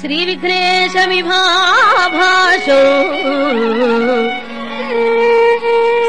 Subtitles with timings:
[0.00, 2.80] శ్రీ విఘ్నేశ విభాభాషో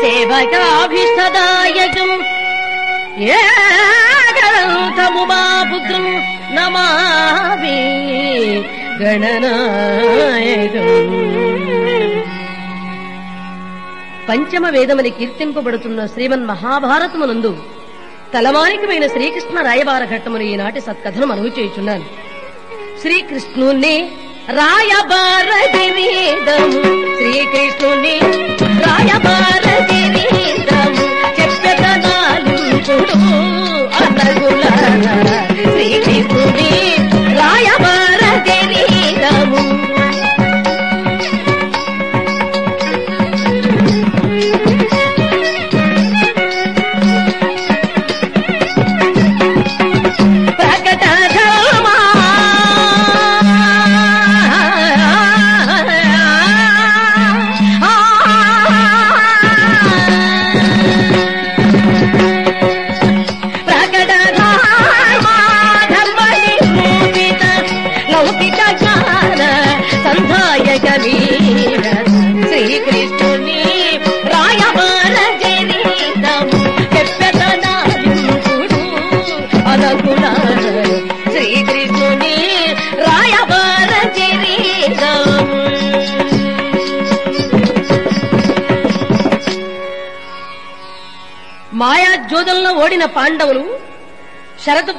[0.01, 2.11] సేవకాభిష్టదాయకం
[4.67, 6.05] ఏకరంతముమాపుత్రం
[6.55, 7.77] నమామి
[9.01, 10.89] గణనాయకం.
[14.29, 17.57] పంచమ వేదమని కీర్తింపబడుతున్న శ్రీమన్ మహాభారతమునందు
[18.33, 22.24] తలమానికమైన శ్రీకృష్ణ రాయబార ఘట్టమును ఈనాటి సత్కథను మనవి చేయుచున్నాను
[23.05, 23.95] శ్రీకృష్ణుని
[24.57, 25.99] రాయబారదిరీదము
[27.17, 28.15] శ్రీకృష్ణుని
[28.81, 30.24] రాయబారదిరీదము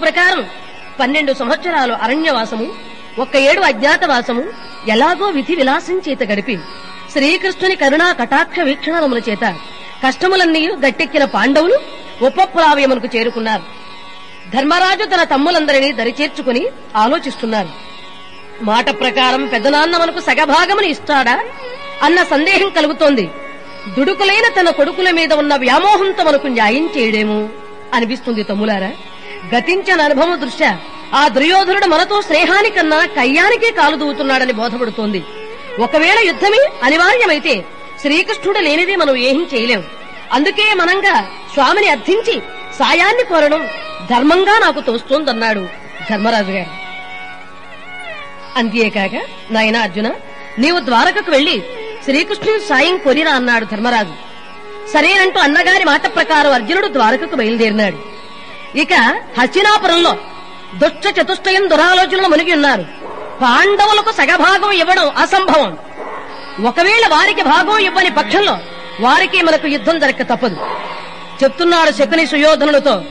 [0.07, 0.47] ప్రకారం
[1.01, 2.67] పన్నెండు సంవత్సరాలు అరణ్యవాసము
[3.19, 4.45] ఒక్క ఏడు అజ్ఞాతవాసము
[4.89, 6.59] ఎలాగో విధి విలాసం చేత గడిపి
[7.13, 9.55] శ్రీకృష్ణుని కరుణా కటాక్ష వీక్షణముల చేత
[10.07, 11.79] కష్టములన్నీ గట్టెక్కిన పాండవులు
[12.23, 13.63] ఉపప్లావ్యమునకు చేరుకున్నారు.
[14.51, 17.69] ధర్మరాజు తన తమ్ములందరినీ దరిచేర్చుకుని ఆలోచిస్తున్నారు.
[18.63, 21.45] మాట ప్రకారం పెద్దనాన్న మనకు సగభాగముని ఇస్తాడా?
[22.03, 23.31] అన్న సందేహం కలుగుతోంది.
[23.99, 27.49] దుడుకులైన తన కొడుకుల మీద ఉన్న వ్యామోహంతో మనకు న్యాయం చేయడేమో
[27.95, 28.93] అనిపిస్తుంది తమ్ములారా.
[29.55, 30.79] గతించిన అనుభవం దృష్ట్యా
[31.15, 35.23] ఆ దుర్యోధనుడు మనతో స్నేహానికన్నా కయ్యానికే కాలు దూవుతున్నాడని బోధపడుతోంది.
[35.79, 37.65] ఒకవేళ యుద్ధమే అనివార్యమైతే
[38.01, 39.85] శ్రీకృష్ణుడు లేనిదే మనం ఏం చేయలేం.
[40.33, 42.43] అందుకే మనంగా స్వామిని అర్థించి
[42.79, 43.69] సాయాన్ని కోరడం
[44.11, 45.69] ధర్మంగా నాకు తోస్తోందన్నాడు
[46.11, 46.87] ధర్మరాజు గారు.
[48.59, 49.21] అంతేకాక
[49.51, 50.13] నాయన అర్జున
[50.59, 51.63] నీవు ద్వారకకు వెళ్ళి
[52.05, 54.13] శ్రీకృష్ణుని సాయం కొనిరా అన్నాడు ధర్మరాజు.
[54.93, 58.16] సరేనంటూ అన్నగారి మాట ప్రకారం అర్జునుడు ద్వారకకు బయలుదేరినాడు.
[58.77, 58.93] ఇక
[59.39, 60.17] హస్తినాపురంలో
[60.75, 62.83] దుష్ట చతుష్టయం దురాలోచనలు మునిగి ఉన్నారు.
[63.43, 65.79] పాండవులకు సగభాగం ఇవ్వడం అసంభవం.
[66.67, 68.59] ఒకవేళ వారికి భాగం ఇవ్వని పక్షంలో
[69.01, 70.57] వారికి మనకు యుద్ధం జరగక తప్పదు.
[71.43, 73.03] చెప్తున్నాడు శకుని సుయోధనులతో.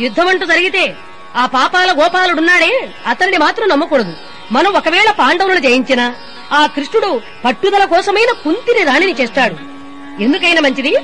[0.00, 0.96] యుద్ధం అంటూ జరిగితే
[1.36, 4.12] ఆ పాపాల గోపాలుడున్నాడే అతన్ని మాత్రం నమ్మకూడదు.
[4.52, 6.14] మనం ఒకవేళ పాండవులను జయించినా
[6.52, 9.56] ఆ కృష్ణుడు పట్టుదల కోసమైన కుంతిని రాణిని చేస్తాడు.
[10.22, 10.96] ఎందుకైనా మంచిది?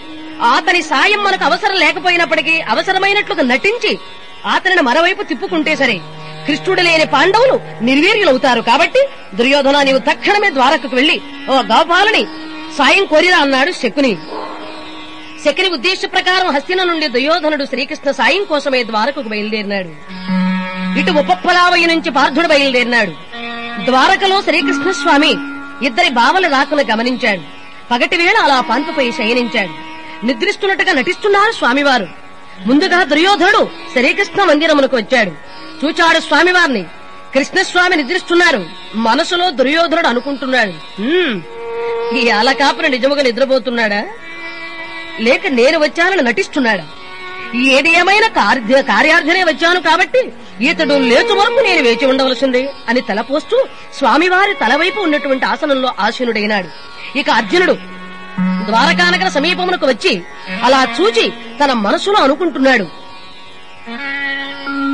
[0.43, 3.99] అతని సాయం మనకు అవసరం లేకపోయినప్పటికీ అవసరమైనట్లుగా నటించి
[4.47, 6.00] అతనిని మరోవైపు తిప్పుకుంటే సరే
[6.47, 12.27] కృష్ణుడు లేని పాండవులు నిర్వీర్యులవుతారు కాబట్టి దుర్యోధన నీవు తక్షణమే ద్వారకకు వెళ్ళి ఓ గోపాలని
[12.78, 14.17] సాయం కోరిరా అన్నాడు శకుని.
[15.44, 19.89] శకుని ఉద్దేశ ప్రకారం హస్తిన నుండి దుర్యోధనుడు శ్రీకృష్ణ సాయం కోసమే ద్వారకకు బయలుదేరినాడు.
[21.00, 23.11] ఇటు ఉపప్లావయ్య నుంచి పార్థుడు బయలుదేరినాడు.
[23.84, 25.37] ద్వారకలో శ్రీకృష్ణ స్వామి
[25.87, 27.41] ఇద్దరి బావల రాకును గమనించాడు.
[27.91, 29.94] పగటి వేళ అలా పాన్పుపై శయనించాడు.
[30.25, 32.07] నిద్రిస్తున్నట్టుగా నటిస్తున్నారు స్వామివారు.
[32.67, 35.31] ముందుగా దుర్యోధనుడు శ్రీకృష్ణ మందిరమునకు వచ్చాడు.
[35.87, 36.83] చూచాడు స్వామివారిని.
[37.35, 38.67] కృష్ణస్వామి నిద్రిస్తున్నారు.
[38.95, 41.03] మనసులో దుర్యోధనుడు అనుకుంటున్నాడు.
[42.17, 44.07] ఈ అలకాపున నిజముగా నిద్రపోతున్నాడా?
[45.21, 46.87] లేక నేను వచ్చానని నటిస్తున్నాడా?
[47.55, 54.55] ఏది ఏమైనా కార్య- కార్యార్థనే వచ్చాను కాబట్టి ఇతడు లేచు వరకు నేను వేచి ఉండవలసిందే అని తలపోస్తూ స్వామివారి
[54.55, 56.69] తలవైపు ఉన్నటువంటి ఆసనంలో ఆసీనుడైనాడు.
[57.19, 57.94] ఇక అర్జునుడు
[58.41, 60.22] ద్వారకానగర సమీపమునకు వచ్చి
[60.62, 61.32] అలా చూచి
[61.64, 62.87] తన మనసులో అనుకుంటున్నాడు.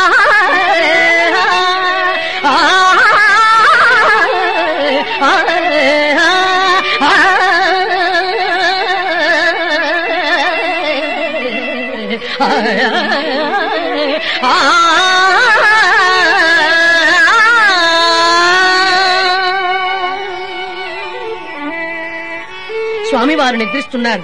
[23.73, 24.23] పీఠంగున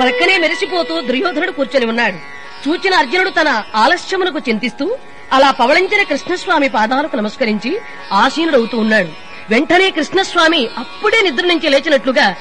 [0.00, 2.18] పక్కనే మెరిసిపోతూ దుర్యోధనుడు కూర్చొని ఉన్నాడు.
[2.64, 4.98] చూచిన అర్జునుడు తన ఆలస్యమునకు చింతిస్తూ
[5.32, 7.80] అలా పవళించిన కృష్ణస్వామి పాదాలకు నమస్కరించి
[8.12, 9.08] ఆసీనుడవుతూ ఉన్నాడు.
[9.50, 12.34] వెంటనే కృష్ణస్వామి అప్పుడే నిద్ర నుంచి లేచినట్లుగా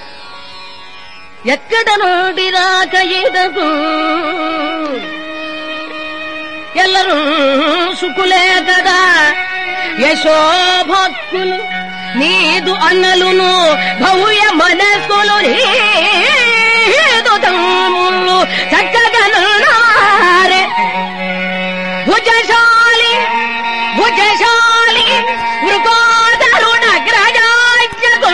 [1.48, 3.68] ఎక్కడ నుండి రాక ఎదగు
[6.80, 7.18] ఎల్లరూ
[7.96, 8.98] సుకులే కదా?
[10.00, 11.58] యశోభక్తులు
[12.20, 13.52] నీదు అన్నలును
[14.02, 18.38] భవ్య మనస్సులు నీదు తమ్ముళ్ళు
[18.74, 20.62] చక్కగనున్నారే
[22.08, 23.14] భుజశాలి
[23.98, 25.08] భుజశాలి
[25.66, 28.34] మృగోదరుణ గ్రజాజ్ఞకు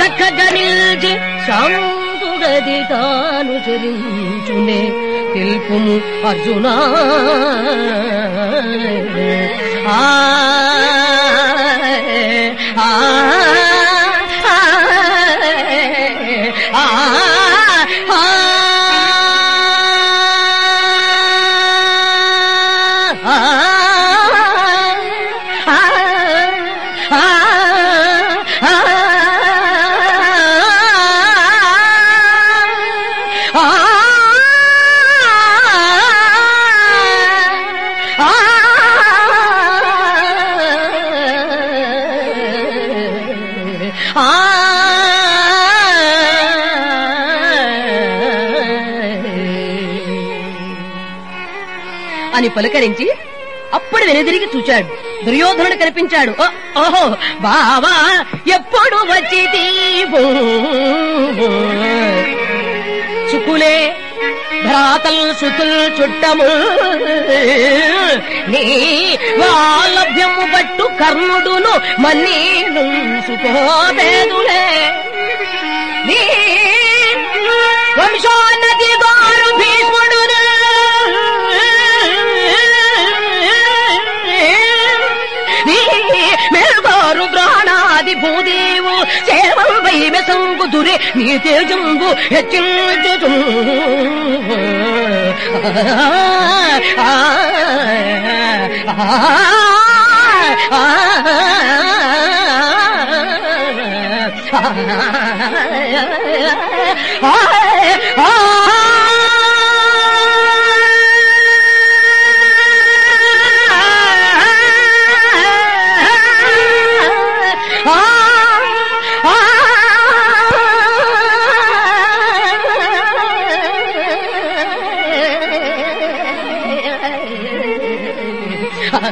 [0.00, 1.12] దక్కగ నిల్చి
[1.46, 4.80] శాంతుగది తాను చరించునే
[5.34, 5.94] తెలుపుము
[6.28, 6.74] అర్జునా.
[9.94, 9.96] ఆ
[27.14, 27.43] ఆ
[52.56, 53.06] పలకరించి
[53.74, 54.88] అప్పుడు వెనుదిరిగి చూచాడు.
[55.26, 56.32] దుర్యోధనుడు కనిపించాడు.
[56.82, 57.02] ఓహో
[57.40, 57.94] బావా
[58.54, 59.40] ఎప్పుడు వచ్చి
[63.30, 63.76] చుకులే
[64.66, 66.48] భ్రాతల్ సుతుల్ చుట్టము
[68.52, 68.62] నీ
[69.40, 72.84] వాలభ్యము పట్టు కర్ణుడును మన్నీను
[73.26, 74.64] సుకోబేదులే
[76.08, 76.20] నీ
[77.98, 78.90] వంశోన్నతి
[91.12, 93.30] 你这阵不，这阵。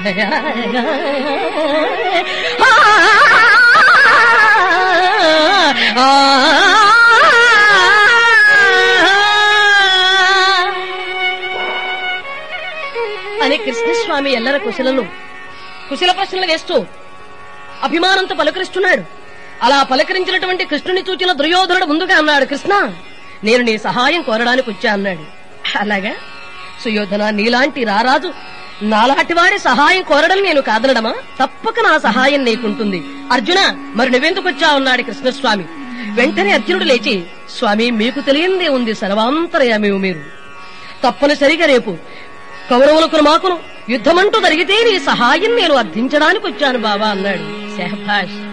[13.43, 15.07] అని కృష్ణస్వామి ఎల్లర కుశలను
[15.89, 16.87] కుశల ప్రశ్నలు వేస్తూ
[17.83, 19.03] అభిమానంతో పలకరిస్తున్నాడు.
[19.63, 22.93] అలా పలకరించినటువంటి కృష్ణుని చూచిన దుర్యోధనుడు ముందుగా అన్నాడు కృష్ణ
[23.45, 25.25] నేను నీ సహాయం కోరడానికి వచ్చా అన్నాడు.
[25.79, 26.15] అలాగా?
[26.85, 28.33] సుయోధన నీలాంటి రారాజు
[28.83, 31.15] నాలాంటి వాడి సహాయం కోరడం నేను కాదనడమా?
[31.41, 33.05] తప్పక నా సహాయం నీకుంటుంది.
[33.33, 35.65] అర్జున మరి నువ్వెందుకు వచ్చా అన్నాడు కృష్ణస్వామి.
[36.15, 37.23] వెంటనే అర్జునుడు లేచి
[37.59, 40.21] స్వామి మీకు తెలియందే ఉంది సర్వాంతరయామి మీరు.
[41.05, 41.97] తప్పనిసరిగా రేపు
[42.71, 43.59] కౌరవులకు మాకును
[43.91, 47.77] యుద్ధమంటూ జరిగితే నీ సహాయం నేను అర్థించడానికి వచ్చాను బాబా అన్నాడు.
[47.79, 48.52] శహభాష్.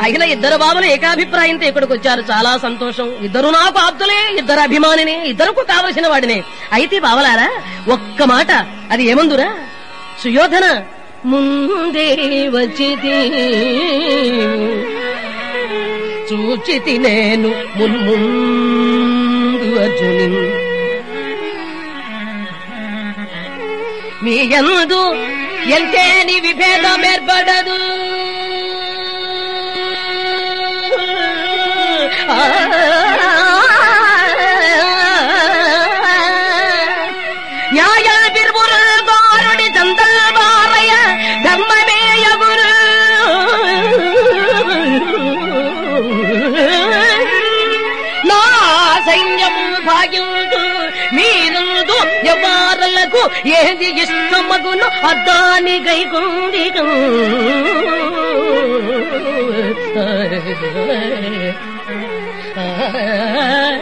[0.00, 2.20] అయిన ఇద్దరు బాబులు ఏకాభిప్రాయంతో ఇక్కడికి వచ్చారు.
[2.20, 3.12] చాలా సంతోషం.
[3.22, 6.42] ఇద్దరు నాకు ఆప్తులే ఇద్దరు అభిమానినే ఇద్దరుకు కావలసిన వాడినే.
[6.72, 7.50] అయితే బావలారా
[7.88, 8.66] ఒక్క మాట.
[8.90, 9.54] అది ఏమందురా?
[10.22, 10.82] సుయోధన
[11.24, 13.32] ముందే వచ్చితి.
[16.28, 20.52] చూచితి నేను మున్ముందు అర్జుని
[24.22, 25.14] మీ ఎందు
[25.68, 28.11] ఎంతేని విభేదం ఏర్పడదు
[37.74, 40.92] நியாய திருபுரல் பாரடி தந்தல் பாறைய
[41.44, 42.68] தர்மமேய குரு
[48.30, 50.62] நாசைஞம் பாயுந்து
[51.16, 51.98] மீனுந்து
[52.32, 53.22] எவ்வாறல்லகு
[53.58, 56.96] ஏதி இஷ்ண மகுனு அத்தானிகை குந்திகும்
[62.82, 63.80] బావలారు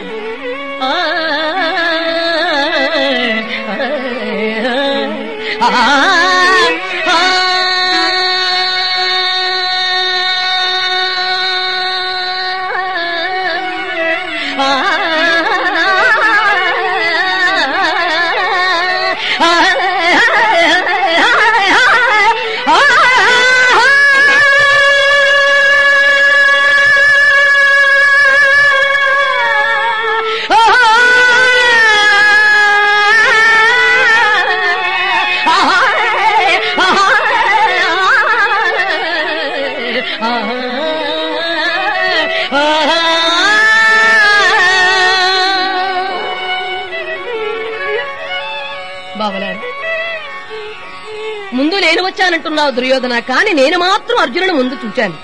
[52.61, 53.13] వచ్చానంటున్నావు దుర్యోధన?
[53.31, 55.15] కాని నేను మాత్రం అర్జునుని ముందు చూచాను.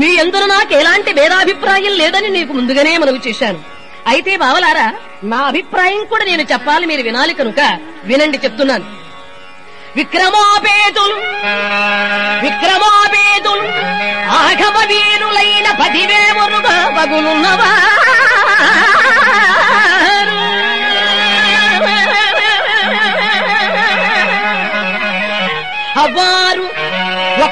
[0.00, 3.58] మీ అందరూ నాకు ఎలాంటి భేదాభిప్రాయం లేదని నీకు ముందుగానే మనవి చేశాను.
[4.12, 4.88] అయితే బావలారా
[5.32, 7.60] నా అభిప్రాయం కూడా నేను చెప్పాలి మీరు వినాలి కనుక
[8.10, 8.86] వినండి చెప్తున్నాను.
[9.98, 11.16] విక్రమాపేతులు
[12.44, 13.66] విక్రమాపేతులు
[14.40, 16.76] ఆగమ వీరులైన పదివేవరుగా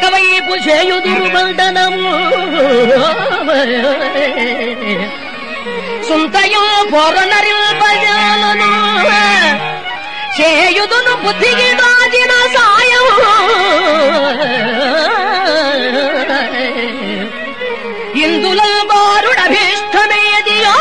[0.02, 2.12] ఒకవైపు చేయుదురు బంధనము.
[6.09, 8.71] సుంతయో పొరనరింపజాలను
[10.38, 13.16] చేయుదును బుద్ధికి దాచిన సాయము
[18.25, 20.75] ఇందులో బారుడభీష్టమేదియో?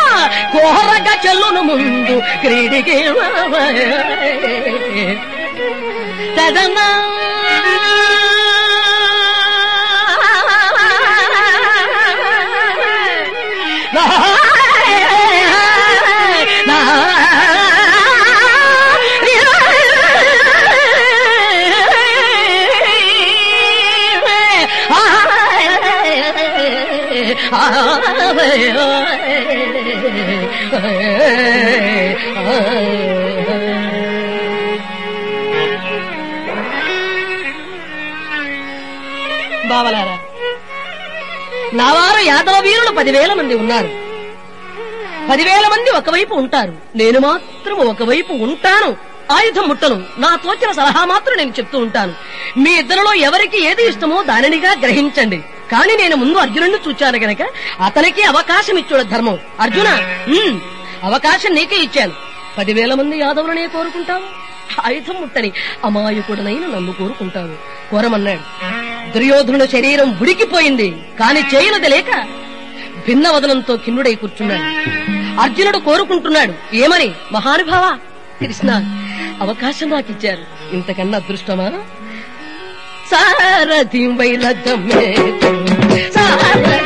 [0.55, 2.97] కోరగ చెల్లును ముందు క్రీడికి
[6.37, 6.87] తదనా
[43.01, 43.89] పదివేల మంది ఉన్నారు.
[45.31, 46.73] పదివేల మంది ఒకవైపు ఉంటారు.
[46.95, 48.97] నేను మాత్రం ఒకవైపు ఉంటాను.
[49.31, 50.03] ఆయుధం ముట్టను.
[50.17, 52.13] నా తోచిన సలహా మాత్రం నేను చెప్తూ ఉంటాను.
[52.57, 55.37] మీ ఇద్దరిలో ఎవరికి ఏది ఇష్టమో దానినిగా గ్రహించండి.
[55.71, 57.37] కానీ నేను ముందు అర్జునుడిని చూచాను గనక
[57.85, 59.39] అతనికి అవకాశం ఇచ్చాడు ధర్మం.
[59.59, 60.15] అర్జున
[61.03, 62.11] అవకాశం నీకే ఇచ్చాను.
[62.57, 64.23] పదివేల మంది యాదవులనే కోరుకుంటావు?
[64.85, 65.51] ఆయుధం ముట్టని
[65.85, 67.89] అమాయకుడనైన నన్ను కోరుకుంటావు.
[67.91, 68.39] కోరమన్నాడు.
[69.11, 70.89] దుర్యోధనుడు శరీరం ఉడికిపోయింది.
[71.19, 72.40] కాని చేయనది లేక
[73.07, 74.65] భిన్న వదనంతో కిన్నుడై కూర్చున్నాడు.
[75.41, 77.09] అర్జునుడు కోరుకుంటున్నాడు ఏమని?
[77.31, 77.85] మహానుభావ?
[78.41, 78.69] కృష్ణ
[79.41, 80.43] అవకాశం నాకిచ్చారు
[80.75, 81.67] ఇంతకన్నా అదృష్టమా?
[83.11, 85.05] సారథి వైరథమే
[86.15, 86.80] సారథి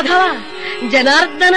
[0.00, 0.40] మాధవ
[0.88, 1.56] జనార్దన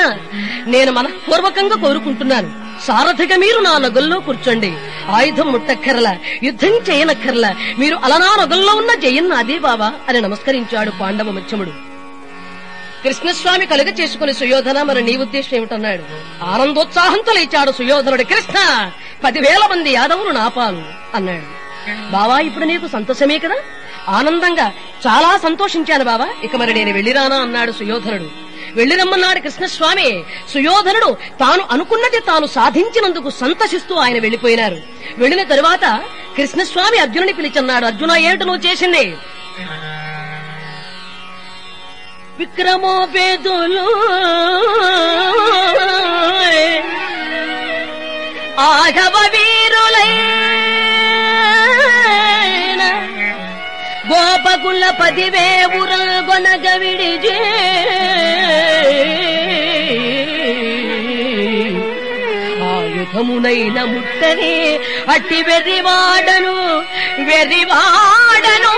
[0.65, 2.51] నేను మనఃపూర్వకంగా కోరుకుంటున్నాను.
[2.87, 4.73] సారథిగా మీరు నా నగల్లో కూర్చోండి.
[5.09, 7.55] ఆయుధం ముట్టక్కర్ల యుద్ధం చేయనక్కర్ల.
[7.79, 11.71] మీరు అలనా నగల్లో ఉన్న జయన్ అదే బావా అని నమస్కరించాడు పాండవ మధ్యముడు
[13.03, 16.03] కృష్ణస్వామి కలుగ చేసుకుని సుయోధన మరి నీ ఉద్దేశం ఏమిటన్నాడు?
[16.43, 18.89] ఆనందోత్సాహంతో లేచాడు సుయోధనుడు కృష్ణ.
[19.23, 20.83] పదివేల మంది యాదవులు నాపాలు
[21.15, 21.63] అన్నాడు.
[22.11, 23.55] బావా ఇప్పుడు నీకు సంతోషమే కదా?
[24.09, 24.67] ఆనందంగా
[25.07, 26.27] చాలా సంతోషించాను బావా.
[26.43, 28.53] ఇక మరి నేను వెళ్ళిరానా అన్నాడు సుయోధనుడు.
[28.73, 30.23] వెళ్ళిరమ్మన్నాడు కృష్ణస్వామి.
[30.53, 34.77] సుయోధనుడు తాను అనుకున్నది తాను సాధించినందుకు సంతసిస్తూ ఆయన వెళ్ళిపోయినారు
[35.17, 36.01] వెళ్ళిన తరువాత
[36.37, 37.85] కృష్ణస్వామి అర్జునుని పిలిచన్నాడు.
[37.85, 39.17] అర్జున ఏమిటి నువ్వు చేసింది?
[42.39, 43.83] విక్రమోపేతులు
[48.59, 50.42] ఆఘవ వీరులై
[54.13, 55.47] గోపకుల పదివే
[56.27, 57.39] గొనగ విడిజే
[62.67, 64.53] ఆయుధమునైన ముట్టని
[65.13, 66.55] అట్టి వెర్రివాడను
[67.29, 68.73] వెర్రివాడను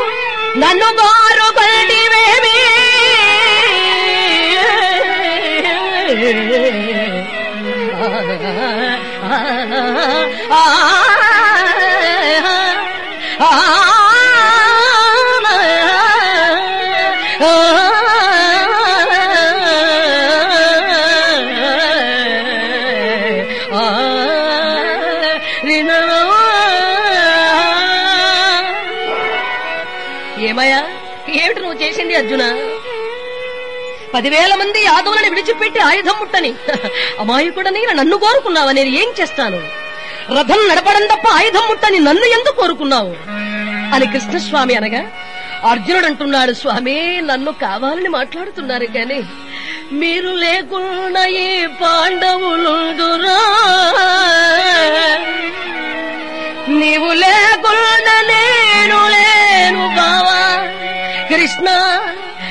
[0.62, 2.58] నన్ను గారు బడివేమి
[10.52, 10.95] ఆ
[34.26, 36.50] పదివేల మంది యాదవులను విడిచిపెట్టి ఆయుధం ముట్టని.
[37.20, 39.60] అమాయకుడని నన్ను కోరుకున్నావా నేను ఏం చేస్తాను?
[40.34, 43.12] రథం నడపడం తప్ప ఆయుధం ముట్టని నన్ను ఎందుకు కోరుకున్నావు?
[43.96, 45.02] అని కృష్ణస్వామి అనగా
[45.64, 49.20] అర్జునుడు అంటున్నాడు స్వామి నన్ను కావాలని మాట్లాడుతున్నారు కానీ
[49.92, 51.24] మీరు లేకుండా
[51.82, 53.38] పాండవులు పాండవులుదురా
[56.76, 60.40] నీవు లేకుండా నేను లేను బావా.
[61.30, 61.68] కృష్ణ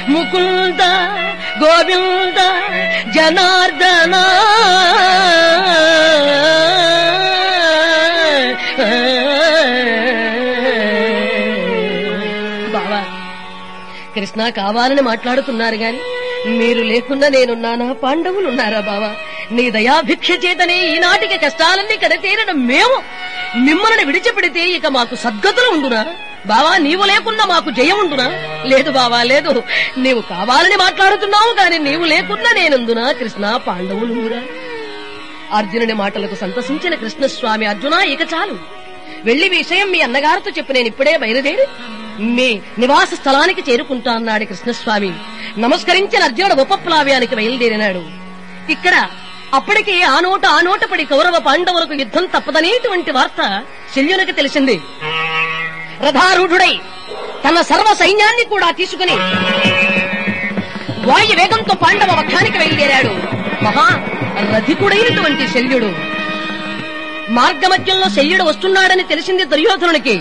[0.08, 0.82] ముకుంద
[1.62, 2.38] గోవింద
[3.16, 4.14] జనార్దన.
[12.74, 13.00] బావా
[14.14, 16.00] కృష్ణ కావాలని మాట్లాడుతున్నారు గాని
[16.58, 17.86] మీరు లేకుండా నేనున్నానా?
[18.02, 19.10] పాండవులు ఉన్నారా బావా?
[19.56, 22.96] నీ దయాభిక్ష చేతనే ఈనాటికి కష్టాలన్నీ కడతీరడం మేము
[23.66, 26.02] మిమ్మల్ని విడిచిపెడితే ఇక మాకు సద్గతులు ఉండునా?
[26.46, 28.10] బావా నీవు లేకుండా మాకు జయం
[28.64, 29.62] లేదు బావా లేదు.
[29.96, 34.40] నీవు కావాలని మాట్లాడుతున్నావు కాని నీవు లేకుండా నేనుందునా కృష్ణ పాండవులు
[35.52, 38.58] అర్జునుని మాటలకు సంతసించిన కృష్ణస్వామి అర్జున ఇక చాలు.
[39.24, 41.66] వెళ్ళి విషయం మీ అన్నగారితో చెప్పి నేను ఇప్పుడే బయలుదేరి
[42.20, 45.12] మీ నివాస స్థలానికి చేరుకుంటా అన్నాడు కృష్ణస్వామి.
[45.58, 48.02] నమస్కరించిన అర్జునుడు ఉపప్లావ్యానికి బయలుదేరినాడు.
[48.72, 49.08] ఇక్కడ
[49.54, 53.62] అప్పటికి ఆ నోట ఆ నోట పడి కౌరవ పాండవులకు యుద్ధం తప్పదనేటువంటి వార్త
[53.96, 54.80] శల్యునికి తెలిసింది.
[56.02, 56.80] రథారూఢుడై
[57.44, 59.16] తన సర్వ సైన్యాన్ని కూడా తీసుకుని
[61.08, 63.12] వాయు వేగంతో పాండవ వక్షానికి బయలుదేరాడు.
[63.64, 63.86] మహా
[64.54, 65.90] రథికుడైనటువంటి శల్యుడు.
[67.30, 70.16] మార్గమధ్యంలో శల్యుడు వస్తున్నాడని తెలిసింది దుర్యోధనునికి.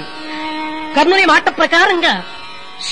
[0.95, 2.23] కర్ణుని మాట ప్రకారంగా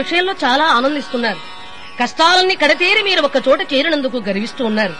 [0.00, 1.40] విషయంలో చాలా ఆనందిస్తున్నారు.
[2.00, 4.94] కష్టాలన్నీ కడతేరి మీరు ఒక చోట చేరినందుకు గర్విస్తూ ఉన్నారు.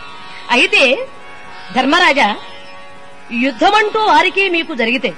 [0.56, 0.82] అయితే
[1.76, 2.28] ధర్మరాజా
[3.46, 5.10] యుద్ధమంటూ వారికి మీకు జరిగితే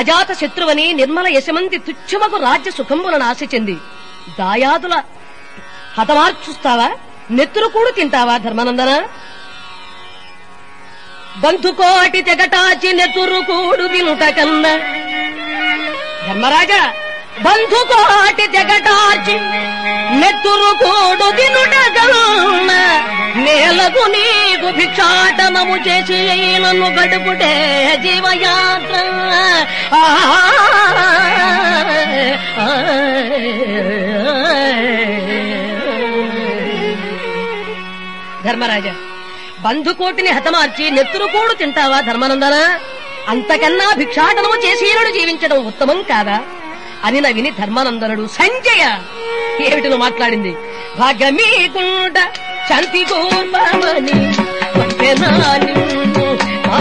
[0.00, 3.76] అజాత శత్రువని నిర్మల యశమంతి తుచ్చమకు రాజ్య సుఖంబులను ఆశ చెంది
[4.38, 4.94] దాయాదుల
[5.98, 6.88] హతమార్చుస్తావా?
[7.36, 8.92] నెత్తురు కూడు తింటావా ధర్మానందన?
[11.42, 14.74] బంధుకోటి తెగటాచి నెత్తురు కూడు తింట కన్నా
[16.26, 16.82] ధర్మరాజా
[17.42, 19.36] బంధుకోటి తెగటాచి
[20.20, 21.74] నెత్తురు కూడు తినుట
[23.44, 26.18] నేలకు నీకు భిక్షాటనము చేసి
[26.58, 27.52] నన్ను గడుపుటే
[28.04, 28.94] జీవయాత్ర.
[38.44, 38.94] ధర్మరాజా
[39.64, 42.56] బంధుకోటిని హతమార్చి నెత్తురుకోడు తింటావా ధర్మానందన?
[43.28, 46.36] అంతకన్నా భిక్షాటనము చేసి జీవించడం ఉత్తమం కాదా?
[47.04, 48.82] అని విని ధర్మానందనుడు సంజయ!
[49.66, 50.52] ఏమిటిలో మాట్లాడింది.
[50.98, 52.16] భాగమీకుండ
[52.68, 54.16] శాంతి కూర్మని
[54.76, 56.26] పంపెనా నిన్ను
[56.68, 56.78] మా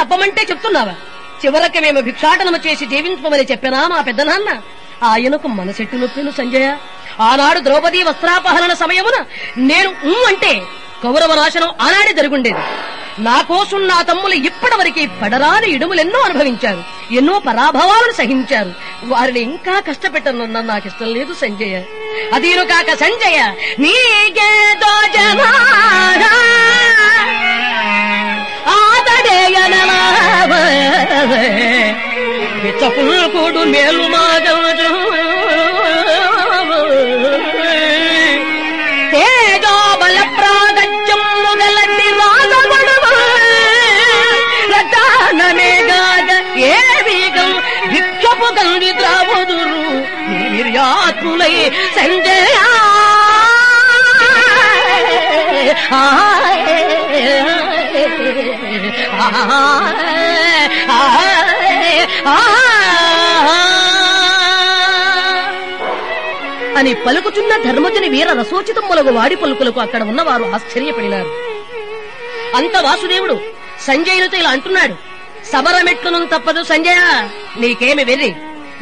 [0.00, 0.94] చెప్పమంటే చెప్తున్నావా?
[1.44, 4.50] చివరకి మేము భిక్షాటనము చేసి జీవించమని చెప్పినా మా పెద్దనాన్న
[5.02, 6.76] ఆయనకు మనసెట్టు నొప్పిను సంజయ.
[7.20, 9.16] ఆనాడు ద్రౌపది వస్త్రాపహరణ సమయమున
[9.70, 9.90] నేను
[10.28, 10.52] అంటే
[11.04, 12.62] కౌరవ నాశనం ఆనాడే జరుగుండేది.
[13.22, 16.82] నా కోసం నా తమ్ములు ఇప్పటివరకు పడరాని ఇడుములెన్నో అనుభవించారు.
[17.14, 18.72] ఎన్నో పరాభవాలను సహించారు.
[19.04, 21.82] వారిని ఇంకా కష్టపెట్టనున్న నాకు ఇష్టం లేదు సంజయ.
[22.34, 23.38] అదీను కాక సంజయ
[23.78, 26.34] నీకేదో జనారా
[29.52, 30.52] ఆదడేయనలావ
[32.62, 34.90] విచ్చపుల్కుడు మేలు మాగవరు
[39.12, 43.14] తేజోబల ప్రాగత్యము గలటి రాగమణము
[44.72, 46.30] రతానమేగాగ
[46.68, 46.76] ఏ
[47.08, 47.52] వీగం
[47.92, 49.82] భిక్షపు గండి ద్రావదురు
[50.30, 51.54] వీర్యాత్ములై
[51.96, 52.68] సంజయా
[66.78, 71.30] అని పలుకుచున్న ధర్మజుని వీర రసోచితములకు వాడి పలుకులకు అక్కడ ఉన్నవారు ఆశ్చర్యపడినారు.
[72.56, 73.40] అంత వాసుదేవుడు
[73.86, 74.94] సంజయునితో ఇలా అంటున్నాడు.
[75.52, 77.00] సమరమెట్లును తప్పదు సంజయ
[77.60, 78.34] నీకేమి వెర్రి.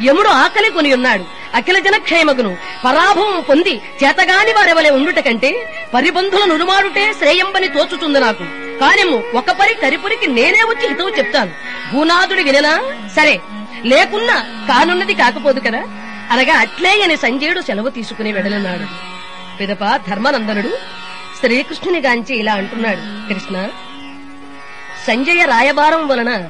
[0.07, 1.23] యముడు ఆకలి కొని ఉన్నాడు.
[1.55, 5.51] అఖిల జనక్షేమగును పరాభవం పొంది చేతగాని వారెవలే ఉండుట కంటే
[5.93, 8.68] పరిబంధుల నురుమాడుటే శ్రేయంబని తోచుతుంది నాకు.
[8.81, 11.51] కానిము ఒక పరి కరిపురికి నేనే వచ్చి హితవు చెప్తాను.
[11.93, 12.73] భూనాథుడి విననా?
[13.15, 13.41] సరే
[13.85, 14.35] లేకున్నా
[14.67, 15.81] కానున్నది కాకపోదు కదా?
[16.31, 18.85] అనగా అట్లే అని సంజయుడు సెలవు తీసుకుని వెడలన్నాడు
[19.57, 20.77] పిదప ధర్మానందనుడు
[21.39, 23.67] శ్రీకృష్ణుని గాంచి ఇలా అంటున్నాడు కృష్ణ
[25.07, 26.49] సంజయ రాయబారం వలన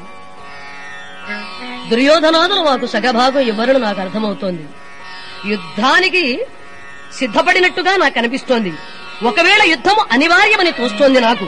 [1.89, 4.65] దుర్యోధనాదులు మాకు సగభాగం ఇవ్వరని నాకు అర్థమవుతోంది.
[5.46, 6.46] యుద్ధానికి
[7.20, 8.74] సిద్ధపడినట్టుగా నాకు అనిపిస్తోంది.
[9.24, 11.46] ఒకవేళ యుద్ధము అనివార్యమని తోస్తోంది నాకు.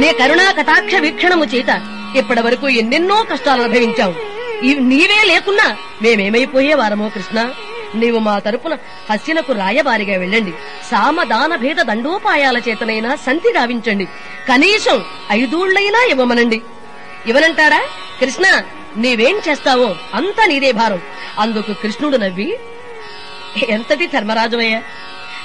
[0.00, 1.70] నీ కరుణా కటాక్ష వీక్షణము చేత
[2.16, 4.14] ఇప్పటి వరకు ఎన్నెన్నో కష్టాలు అనుభవించావు.
[4.90, 5.66] నీవే లేకున్నా
[6.02, 7.38] మేమేమైపోయేవారమో కృష్ణ?
[7.94, 8.74] నీవు మా తరపున
[9.10, 10.52] హస్యలకు రాయబారిగా వెళ్ళండి.
[10.90, 14.06] సామదాన భేద దండోపాయాల చేతనైనా సంతి గావించండి
[14.48, 14.98] కనీసం
[15.30, 16.58] ఐదూళ్ళైనా ఇవ్వమనండి.
[17.26, 17.80] ఇవనంటారా
[18.20, 18.46] కృష్ణ
[19.04, 21.00] నీవేం చేస్తావో అంతా నీదే భారం.
[21.38, 22.48] అందుకు కృష్ణుడు నవ్వి
[23.68, 24.80] ఎంతటి ధర్మరాజువయ్యా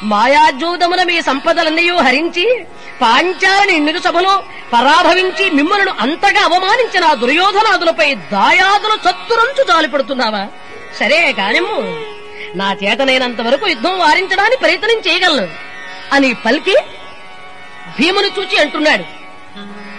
[0.04, 2.66] మాయాజూదమున మీ సంపదలన్నీ హరించి
[3.02, 10.48] పాంచాలని నిరుసభలో పరాభవించి మిమ్మలను అంతగా అవమానించిన దుర్యోధనాదులపై దాయాదులు చత్తురంచు జాలిపడుతున్నావా?
[11.00, 12.00] సరే కానిమ్ము.
[12.58, 15.48] నా చేతనైనంత వరకు యుద్ధం వారించడానికి ప్రయత్నం చేయగలను.
[16.14, 16.76] అని పలికి
[18.00, 19.04] భీముని చూచి అంటున్నాడు.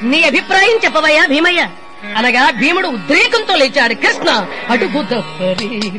[0.05, 1.69] నీ అభిప్రాయం చెప్పవయ్యా భీమయ్య.
[2.17, 3.95] అనగా భీముడు ఉద్రేకంతో లేచాడు.
[3.95, 5.93] కృష్ణ అటుకు దప్పరి.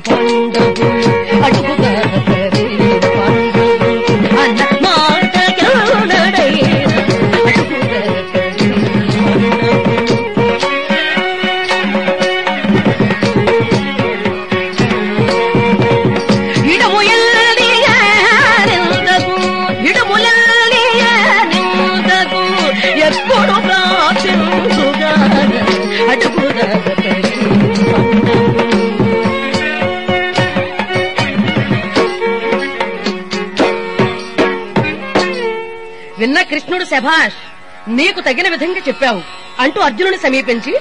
[36.93, 37.39] శభాష్
[37.87, 39.21] నీకు తగిన విధంగా చెప్పావు.
[39.59, 40.73] అంటూ అర్జునుని సమీపించి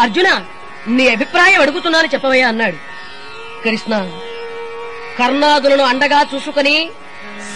[0.00, 0.44] అర్జున
[0.88, 2.76] నీ అభిప్రాయం అడుగుతున్నాను చెప్పవయ్యా అన్నాడు.
[3.64, 3.94] కృష్ణ
[5.18, 6.90] కర్ణాదులను అండగా చూసుకుని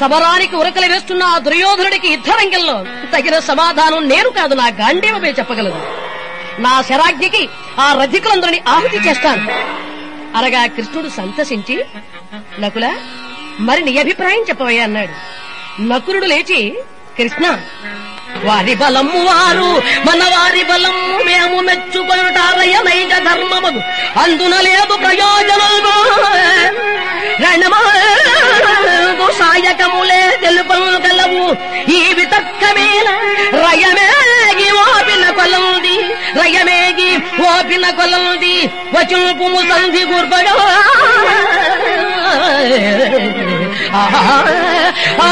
[0.00, 2.76] సమరానికి ఉరకలు వేస్తున్న ఆ దుర్యోధనుడికి యుద్ధరంగంలో
[3.12, 5.80] తగిన సమాధానం నేను కాదు నా గాంధీవమే చెప్పగలదు
[6.62, 7.48] నా శరాజ్ఞికి
[7.80, 9.44] ఆ రథికులందరినీ ఆహుతి చేస్తాను.
[10.38, 11.84] అనగా కృష్ణుడు సంతసించి
[12.60, 12.86] నకుల
[13.60, 15.14] మరి నీ అభిప్రాయం చెప్పవయ్యా అన్నాడు.
[15.82, 16.60] నకులుడు లేచి
[17.18, 17.46] కృష్ణ
[18.44, 19.68] వారి బలము వారు
[20.06, 23.70] మన వారి బలము మేము మెచ్చుకొనుటారయ నైజ ధర్మము
[24.20, 25.94] అందున లేదు ప్రయోజనము.
[27.42, 31.44] రణమాగు సాయకములే తెలుపము గలవు.
[31.92, 33.08] ఈ వితక్కమేల
[33.64, 35.96] రయమేగి ఓపిన కొలంది
[36.40, 37.10] రయమేగి
[37.48, 38.54] ఓపిన కొలంది
[38.94, 40.02] వచుపు సంధి
[43.94, 44.24] ఆహా
[45.22, 45.30] ఆ